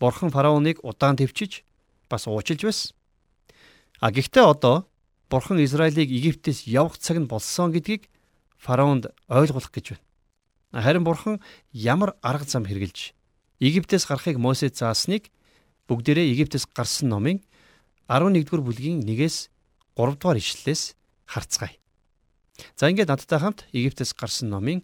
Бурхан 0.00 0.32
фараоныг 0.32 0.80
удаан 0.80 1.20
төвчиж 1.20 1.60
бас 2.08 2.24
уучлж 2.24 2.64
байсан. 2.64 2.96
А 4.00 4.08
гэхдээ 4.08 4.40
одоо 4.40 4.88
бурхан 5.28 5.60
Израилийг 5.60 6.08
Египтээс 6.08 6.64
явах 6.64 6.96
цаг 6.96 7.20
нь 7.20 7.28
болсон 7.28 7.76
гэдгийг 7.76 8.08
фараонд 8.56 9.12
ойлгуулах 9.28 9.68
гэж 9.68 10.00
байна. 10.72 10.80
Харин 10.80 11.04
бурхан 11.04 11.44
ямар 11.76 12.16
арга 12.24 12.48
зам 12.48 12.64
хэрэгжилж 12.64 13.19
Египтээс 13.60 14.08
гарахыг 14.08 14.40
Мосед 14.40 14.76
заасныг 14.76 15.28
бүгдээрээ 15.88 16.32
Египтээс 16.32 16.64
гарсан 16.72 17.12
номын 17.12 17.44
11-р 18.08 18.60
бүлгийн 18.64 19.04
1-ээс 19.04 19.52
3-р 19.96 20.36
ишлэлээс 20.40 20.96
харцгаая. 21.28 21.76
За 22.76 22.88
ингээд 22.88 23.12
надтай 23.12 23.38
хамт 23.38 23.68
Египтээс 23.76 24.16
гарсан 24.16 24.48
номын 24.48 24.80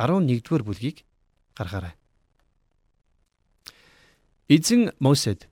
11-р 0.00 0.64
бүлгийг 0.64 1.04
гаргаарай. 1.52 1.94
Эзэн 4.48 4.96
Мосед 4.98 5.48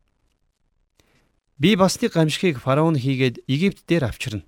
Би 1.58 1.76
бас 1.76 2.00
нэг 2.02 2.12
гамшигыг 2.12 2.58
фараон 2.58 2.98
хийгээд 2.98 3.46
Египт 3.46 3.86
дээр 3.86 4.10
авчирна. 4.10 4.42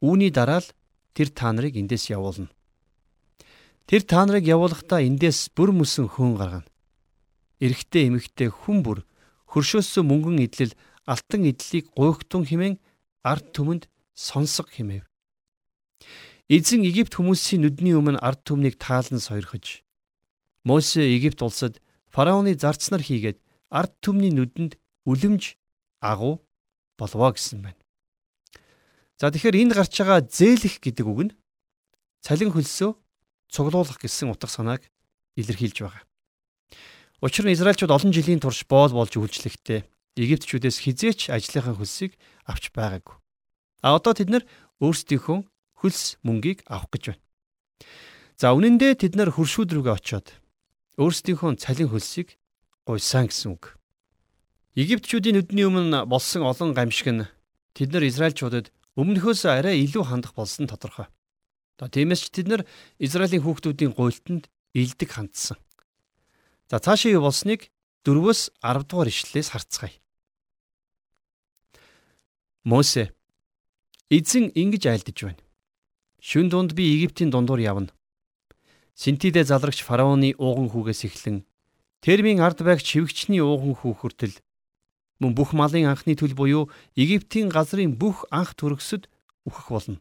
Үүний 0.00 0.32
дараа 0.32 0.64
л 0.64 0.68
тэр 1.12 1.28
та 1.28 1.52
нарыг 1.52 1.76
эндээс 1.76 2.08
явуулна. 2.08 2.48
Тэр 3.84 4.00
та 4.00 4.24
нарыг 4.24 4.48
явуулахдаа 4.48 5.04
эндээс 5.04 5.52
бүр 5.52 5.76
мөсөн 5.76 6.08
хүн 6.08 6.40
гаргана. 6.40 6.68
Эрэгтэй 7.60 8.12
эмэгтэй 8.12 8.52
хүн 8.52 8.84
бүр 8.84 9.04
хөршөөсөө 9.48 10.04
мөнгөн 10.04 10.44
идэл 10.44 10.76
алтан 11.08 11.48
идлийг 11.48 11.88
гуйхтун 11.96 12.44
химэн 12.44 12.76
ард 13.24 13.56
түмэнд 13.56 13.88
сонсго 14.12 14.68
химэв. 14.68 15.04
Эзэн 16.52 16.84
Египт 16.84 17.16
хүмүүсийн 17.16 17.64
нүдний 17.64 17.96
өмнө 17.96 18.20
ард 18.20 18.44
түмнийг 18.44 18.76
таалан 18.76 19.18
сойрхож 19.18 19.82
Мосе 20.66 21.02
Египт 21.06 21.40
улсад 21.42 21.80
фараоны 22.10 22.54
зарцнаар 22.54 23.02
хийгээд 23.02 23.38
ард 23.70 23.92
түмний 24.02 24.30
нүдэнд 24.34 24.78
үлэмж 25.06 25.56
агуу 26.02 26.42
болвоо 26.98 27.32
гэсэн 27.34 27.62
байна. 27.62 27.80
За 29.18 29.30
тэгэхээр 29.30 29.62
энд 29.62 29.72
гарч 29.74 29.94
байгаа 29.96 30.20
зээлэх 30.26 30.82
гэдэг 30.82 31.06
үг 31.06 31.20
нь 31.30 31.36
цалин 32.20 32.52
хөлсөө 32.52 32.92
цуглуулах 33.48 33.98
гэсэн 34.02 34.30
утга 34.30 34.50
санааг 34.50 34.82
илэрхийлж 35.40 35.78
байгаа. 35.82 36.04
Учир 37.24 37.48
нь 37.48 37.56
Израильчууд 37.56 37.92
олон 37.96 38.12
жилийн 38.12 38.40
турш 38.44 38.68
боол 38.68 38.92
болж 38.92 39.16
үйлчлэхдээ 39.16 39.88
Египтчүүдээс 40.20 40.76
хизээч 40.84 41.20
ажлынхаа 41.32 41.76
хөлсийг 41.76 42.12
авч 42.44 42.72
байгаагүй. 42.76 43.16
А 43.80 43.96
одоо 43.96 44.12
тэд 44.12 44.28
нар 44.28 44.44
өөрсдийнхөө 44.84 45.38
хөлс 45.80 46.20
мөнгийг 46.20 46.64
авах 46.68 46.92
гэж 46.92 47.16
байна. 47.16 47.22
За 48.36 48.52
үнэн 48.52 48.76
дээр 48.76 49.00
тэд 49.00 49.16
нар 49.16 49.32
хөршүүд 49.32 49.72
рүүгээ 49.72 49.96
очиод 49.96 50.28
өөрсдийнхөө 51.00 51.56
цалин 51.56 51.88
хөлсийг 51.88 52.36
гуйсан 52.84 53.32
гэсэн 53.32 53.56
үг. 53.56 53.80
Египтчүүдийн 54.76 55.40
нүдний 55.40 55.64
өмнө 55.64 56.04
болсон 56.04 56.44
олон 56.44 56.76
гамшиг 56.76 57.08
нь 57.12 57.28
тэд 57.72 57.96
нар 57.96 58.04
Израильчуудад 58.04 58.68
өмнөхөөс 58.96 59.48
арай 59.48 59.80
илүү 59.84 60.04
хандах 60.04 60.36
болсон 60.36 60.68
тодорхой. 60.68 61.08
За 61.80 61.88
тиймээс 61.88 62.28
ч 62.28 62.32
тэд 62.32 62.48
нар 62.48 62.62
Израилийн 63.00 63.44
хүүхдүүдийн 63.44 63.92
гуйлтанд 63.96 64.48
илдэг 64.76 65.12
хандсан. 65.12 65.56
За 66.70 66.82
цаашаа 66.82 67.14
юу 67.14 67.22
болсныг 67.22 67.70
4-өөс 68.02 68.50
10 68.58 68.90
дугаар 68.90 69.08
ишлэлээс 69.10 69.54
харцгаая. 69.54 69.94
Мосе 72.66 73.14
эзэн 74.10 74.50
ингэж 74.50 74.82
айлдж 74.90 75.18
байна. 75.22 75.42
Шүн 76.18 76.50
дунд 76.50 76.74
би 76.74 76.82
Египтийн 76.98 77.30
дундуур 77.30 77.62
явна. 77.62 77.94
Синтидэ 78.98 79.46
залрагч 79.46 79.86
фараоны 79.86 80.34
ууган 80.42 80.66
хүүгээс 80.74 81.06
эхлэн 81.06 81.46
Термийн 82.02 82.42
ард 82.42 82.58
байгч 82.66 82.82
шивгчний 82.82 83.42
ууган 83.42 83.78
хүү 83.78 83.92
хүртэл 83.94 84.34
мөн 85.22 85.32
бүх 85.38 85.54
малын 85.54 85.86
анхны 85.86 86.18
төлөв 86.18 86.34
буюу 86.34 86.64
Египтийн 86.98 87.46
газрын 87.46 87.94
бүх 87.94 88.26
анх 88.34 88.58
төрөсөд 88.58 89.06
үхэх 89.46 89.70
болно. 89.70 89.98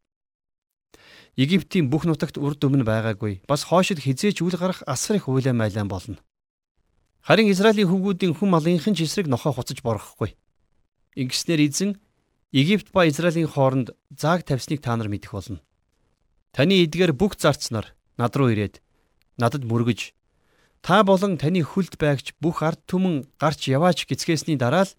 Египтийн 1.38 1.90
бүх 1.94 2.10
нутагт 2.10 2.42
урд 2.42 2.64
өмнө 2.66 2.88
байгаагүй. 2.90 3.46
Бас 3.46 3.70
хоошид 3.70 4.02
хизээч 4.02 4.42
үл 4.42 4.58
гарах 4.58 4.82
асар 4.90 5.22
их 5.22 5.30
уйлаа 5.30 5.54
майлан 5.54 5.88
болно. 5.88 6.18
Харин 7.26 7.50
Израилийн 7.50 7.90
хүүгүүдийн 7.90 8.38
хүн 8.38 8.54
малынхын 8.54 8.94
ч 8.94 9.10
эсрэг 9.10 9.26
нохоо 9.26 9.50
хуцаж 9.58 9.82
борохгүй. 9.82 10.38
Ингэснээр 11.18 11.66
эзэн 11.66 11.98
Египт 12.54 12.94
ба 12.94 13.10
Израилийн 13.10 13.50
хооронд 13.50 13.98
зааг 14.14 14.46
тавьсныг 14.46 14.86
та 14.86 14.94
нар 14.94 15.10
мэдэх 15.10 15.34
болно. 15.34 15.58
Таны 16.54 16.86
эдгээр 16.86 17.18
бүх 17.18 17.34
зарцнаар 17.42 17.98
над 18.22 18.38
руу 18.38 18.54
ирээд 18.54 18.78
надад 19.42 19.66
мөргөж 19.66 20.14
та 20.86 21.02
болон 21.02 21.42
таны 21.42 21.66
хүлд 21.66 21.98
байгч 21.98 22.38
бүх 22.38 22.62
ард 22.62 22.86
түмэн 22.86 23.26
гарч 23.42 23.74
яваач 23.74 24.06
гисгээсний 24.06 24.54
дараа 24.54 24.86
л 24.86 24.94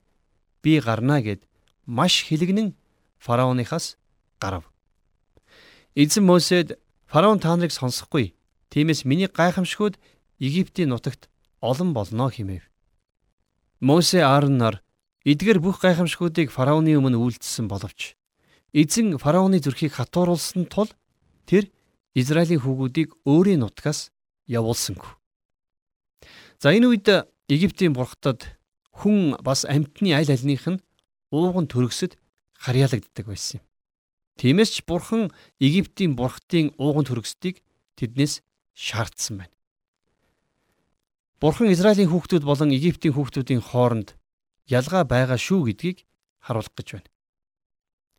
би 0.67 0.83
гарнаа 0.83 1.23
гэд 1.23 1.47
маш 1.87 2.27
хилэгнэн 2.27 2.75
фараоныхаас 3.23 4.03
гарав. 4.43 4.67
Эзэн 5.95 6.27
Мосед 6.27 6.75
фараон 7.07 7.39
та 7.39 7.55
нарыг 7.55 7.71
сонсохгүй. 7.71 8.35
Тиймээс 8.75 9.07
миний 9.07 9.31
гайхамшгууд 9.31 9.95
Египтийн 10.43 10.91
нутагт 10.91 11.31
олон 11.67 11.91
болно 11.93 12.31
хэмэв. 12.31 12.63
Мосе 13.83 14.23
Аарон 14.23 14.57
нар 14.57 14.77
эдгээр 15.27 15.59
бүх 15.59 15.83
гайхамшгуудыг 15.83 16.55
фараоны 16.55 16.95
өмнө 16.95 17.19
үйлдэлсэн 17.19 17.67
боловч 17.67 18.15
эзэн 18.71 19.19
фараоны 19.19 19.59
зүрхийг 19.59 19.99
хатууруулсан 19.99 20.71
тул 20.71 20.91
тэр 21.51 21.69
Израилийн 22.15 22.63
хүүгүүдийг 22.63 23.11
өөрийн 23.29 23.61
нутгаас 23.67 24.15
явуулсангүй. 24.49 25.13
За 26.63 26.73
энэ 26.73 26.89
үед 26.89 27.09
Египтийн 27.49 27.93
бурхтад 27.93 28.57
хүн 28.93 29.37
бас 29.41 29.65
амьтны 29.69 30.17
аль 30.17 30.33
альнийх 30.33 30.65
нь 30.69 30.83
ууган 31.33 31.69
төрөсөд 31.69 32.17
харьяалагддаг 32.57 33.27
байсан 33.29 33.61
юм. 33.61 33.65
Тиймээс 34.37 34.71
ч 34.73 34.77
Бурхан 34.85 35.33
Египтийн 35.61 36.17
бурхтын 36.17 36.73
ууган 36.77 37.05
төрөсдгийг 37.09 37.65
тэднээс 37.97 38.45
шаардсан 38.77 39.41
байна. 39.41 39.56
Бурхан 41.37 41.69
Израилийн 41.69 42.09
хүүхдүүд 42.09 42.45
болон 42.49 42.73
Египтийн 42.73 43.13
хүүхдүүдийн 43.13 43.61
хооронд 43.61 44.17
ялгаа 44.73 45.05
байгаа 45.05 45.37
шүү 45.37 45.69
гэдгийг 45.69 46.09
харуулах 46.41 46.73
гэж 46.73 46.89
байна. 46.97 47.11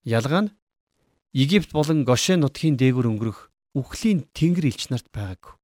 Ялгаа 0.05 0.41
нь 0.45 0.53
Египт 1.33 1.74
болон 1.74 2.05
Гошен 2.05 2.45
нутгийн 2.45 2.77
дээгүр 2.77 3.09
өнгөрөх 3.09 3.50
үхлийн 3.74 4.29
тэнгэр 4.38 4.69
элч 4.69 4.93
нарт 4.93 5.09
байгаагүй. 5.09 5.57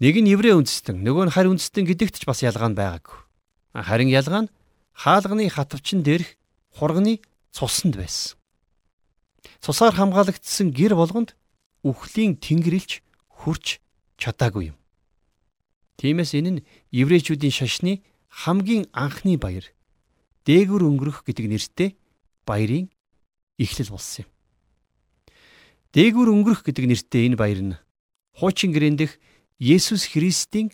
Нэг 0.00 0.16
нь 0.16 0.32
еврей 0.32 0.56
үндэстэн, 0.56 0.96
нөгөө 1.04 1.28
нь 1.28 1.34
харь 1.36 1.52
үндэстэн 1.52 1.84
гэдэгт 1.84 2.20
ч 2.20 2.24
бас 2.24 2.40
ялгаа 2.40 2.72
нь 2.72 2.78
байгаагүй. 2.80 3.18
Харин 3.76 4.08
ялгаа 4.08 4.48
нь 4.48 4.52
хаалганы 4.96 5.44
хатвчин 5.52 6.00
дээрх 6.00 6.40
хурганы 6.72 7.20
цуснд 7.52 8.00
байсан. 8.00 8.40
Цусаар 9.60 9.92
хамгаалагдсан 9.92 10.72
гэр 10.72 10.96
болгонд 10.96 11.36
үхлийн 11.84 12.40
тэнгэрлж 12.40 13.04
хурч 13.28 13.78
чадаагүй 14.16 14.74
юм. 14.74 14.81
Тиймээс 16.00 16.32
энэ 16.38 16.50
нь 16.50 16.64
еврейчүүдийн 16.92 17.52
шашны 17.52 18.02
хамгийн 18.28 18.88
анхны 18.92 19.36
баяр 19.36 19.66
дээгүр 20.48 20.82
өнгөрөх 20.88 21.22
гэдэг 21.26 21.46
нэртэй 21.48 21.88
баярын 22.48 22.88
эхлэл 23.60 23.92
болсон 23.92 24.24
юм. 24.26 24.30
Дээгүр 25.92 26.28
өнгөрөх 26.32 26.62
гэдэг 26.64 26.84
нэртэй 26.88 27.22
энэ 27.28 27.36
баяр 27.36 27.60
нь 27.62 27.78
хуучин 28.38 28.72
гэрэн 28.72 28.96
дэх 28.96 29.20
Есүс 29.62 30.10
Христийн 30.10 30.72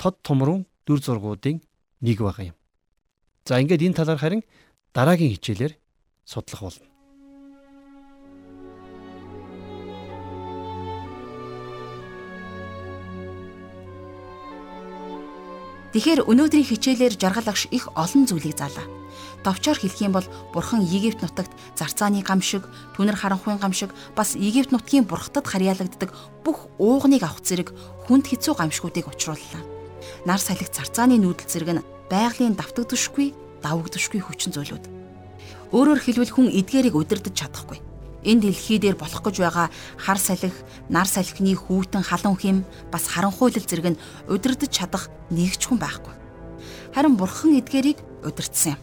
тод 0.00 0.22
томрон 0.24 0.64
дүр 0.86 1.02
зургуудын 1.02 1.60
нэг 2.00 2.18
байгаа 2.24 2.54
юм. 2.54 2.56
За 3.44 3.60
ингээд 3.60 3.84
энэ 3.84 3.98
талаар 3.98 4.20
харин 4.22 4.42
дараагийн 4.94 5.34
хичээлээр 5.36 5.74
судлах 6.24 6.62
болно. 6.62 6.89
Тэгэхээр 15.90 16.22
өнөөдрийн 16.30 16.70
хичээлээр 16.70 17.18
жаргал 17.18 17.50
агш 17.50 17.66
их 17.74 17.90
олон 17.98 18.22
зүйлийг 18.30 18.54
заалаа. 18.54 18.86
Товчоор 19.42 19.74
хэлэх 19.74 19.98
юм 20.06 20.14
бол 20.14 20.26
Бурхан 20.54 20.86
Египт 20.86 21.18
нутагт 21.18 21.50
зарцааны 21.74 22.22
гам 22.22 22.38
шиг, 22.38 22.62
түнэр 22.94 23.18
харанхуйн 23.18 23.58
гам 23.58 23.74
шиг 23.74 23.90
бас 24.14 24.38
Египт 24.38 24.70
нутгийн 24.70 25.02
бурхтад 25.02 25.50
харьяалагддаг 25.50 26.14
бүх 26.46 26.70
уугныг 26.78 27.26
авах 27.26 27.42
зэрэг 27.42 27.74
хүнд 28.06 28.30
хэцүү 28.30 28.54
гамшгуудыг 28.54 29.10
учрууллаа. 29.10 29.66
Нар 30.30 30.38
салхи 30.38 30.70
зарцааны 30.70 31.18
нүүдэл 31.18 31.50
зэрэг 31.50 31.70
нь 31.74 31.86
байгалийн 32.06 32.54
давтагдшгүй, 32.54 33.34
давагдшгүй 33.58 34.22
хүчин 34.22 34.54
зүйлүүд. 34.54 34.84
Өөрөөр 35.74 36.00
хэлбэл 36.06 36.30
хүн 36.30 36.54
эдгээрийг 36.54 36.94
удирдах 36.94 37.34
чадахгүй 37.34 37.89
Энэ 38.24 38.52
дэлхий 38.52 38.78
дээр 38.78 38.96
болох 39.00 39.24
гэж 39.24 39.36
байгаа 39.40 39.68
хар 39.96 40.18
салхи, 40.20 40.52
нар 40.92 41.08
салхины 41.08 41.56
хүүтэн 41.56 42.04
халуун 42.04 42.36
хэм 42.36 42.58
бас 42.92 43.08
харанхуйлал 43.08 43.64
зэрэг 43.64 43.96
нь 43.96 44.00
удирдах 44.28 44.68
чадах 44.68 45.08
нэгч 45.32 45.64
хүн 45.64 45.80
байхгүй. 45.80 46.12
Харин 46.92 47.16
бурхан 47.16 47.56
эдгээрийг 47.56 47.98
удирдсан 48.20 48.76
юм. 48.76 48.80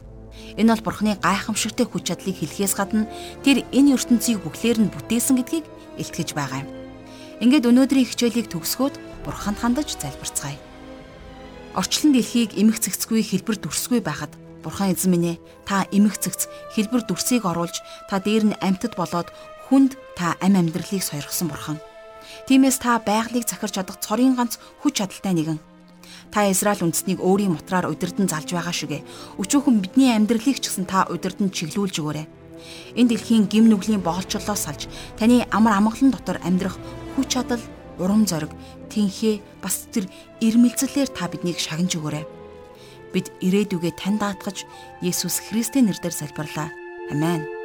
Энэ 0.58 0.74
бол 0.74 0.90
бурханы 0.90 1.22
гайхамшигтай 1.22 1.86
хүч 1.86 2.10
чадлыг 2.10 2.34
хэлхээс 2.34 2.74
гадна 2.74 3.06
тэр 3.46 3.62
энэ 3.70 3.94
ертөнцийг 3.94 4.42
бүхлээр 4.42 4.90
нь 4.90 4.94
бүтээсэн 4.94 5.38
гэдгийг 5.38 5.66
илтгэж 6.02 6.34
байгаа 6.34 6.66
юм. 6.66 6.70
Ингээд 7.38 7.70
өнөөдрийн 7.70 8.10
хичээлийг 8.10 8.50
төгсгөөд 8.50 8.98
бурханд 9.22 9.62
хандаж 9.62 9.94
залбирцгаая. 10.02 10.58
Орчлон 11.78 12.18
дэлхийг 12.18 12.58
эмх 12.58 12.82
цэгцгүй 12.82 13.22
хэлбэр 13.22 13.62
дүрсгүй 13.62 14.02
байхад 14.02 14.34
Бурхан 14.68 14.92
эзэн 14.92 15.16
минь 15.16 15.30
ээ 15.32 15.38
та 15.64 15.88
эмх 15.96 16.20
цэгц 16.20 16.52
хэлбэр 16.76 17.08
дүрсийг 17.08 17.48
оруулж 17.48 17.80
та 18.12 18.20
дээр 18.20 18.52
нь 18.52 18.60
амьтад 18.60 19.00
болоод 19.00 19.32
хүнд 19.72 19.96
та 20.20 20.36
ам 20.44 20.60
амьдралыг 20.60 21.00
сойрхсон 21.00 21.48
бурхан. 21.48 21.80
Тиймээс 22.52 22.84
та 22.84 23.00
байгалыг 23.00 23.48
захирч 23.48 23.80
чадах 23.80 23.96
цорын 24.04 24.36
ганц 24.36 24.60
хүч 24.84 25.00
чадалтай 25.00 25.32
нэгэн. 25.40 25.60
Та 26.36 26.52
Израиль 26.52 26.84
үндэснийг 26.84 27.24
өөрийн 27.24 27.56
мотраар 27.56 27.88
удирдан 27.88 28.28
залж 28.28 28.52
байгаа 28.52 28.76
шигэ. 28.76 29.08
Өчүүхэн 29.40 29.80
бидний 29.80 30.12
амьдралыг 30.12 30.60
ч 30.60 30.68
гэсэн 30.68 30.84
та 30.84 31.08
удирдан 31.08 31.48
чиглүүлж 31.48 32.04
өгөөрэй. 32.04 32.28
Энэ 33.00 33.16
дэлхийн 33.16 33.48
гим 33.48 33.72
нүглийн 33.72 34.04
боолчлолоос 34.04 34.68
салж 34.68 34.92
таны 35.16 35.48
амар 35.56 35.80
амгалан 35.80 36.12
дотор 36.12 36.44
амьдрах 36.44 36.76
хүч 37.16 37.40
чадал, 37.40 37.64
урам 38.04 38.28
зориг, 38.28 38.52
тэнхээ 38.92 39.64
бас 39.64 39.88
тэр 39.96 40.12
ирмэлцлэр 40.44 41.08
та 41.08 41.32
биднийг 41.32 41.56
шагнаж 41.56 41.96
өгөөрэй 41.96 42.37
бид 43.14 43.32
ирээдүгээ 43.42 43.94
тань 43.98 44.20
даатгаж 44.22 44.68
Есүс 45.02 45.42
Христийн 45.50 45.90
нэрээр 45.90 46.16
залбирлаа. 46.16 46.70
Амен. 47.12 47.57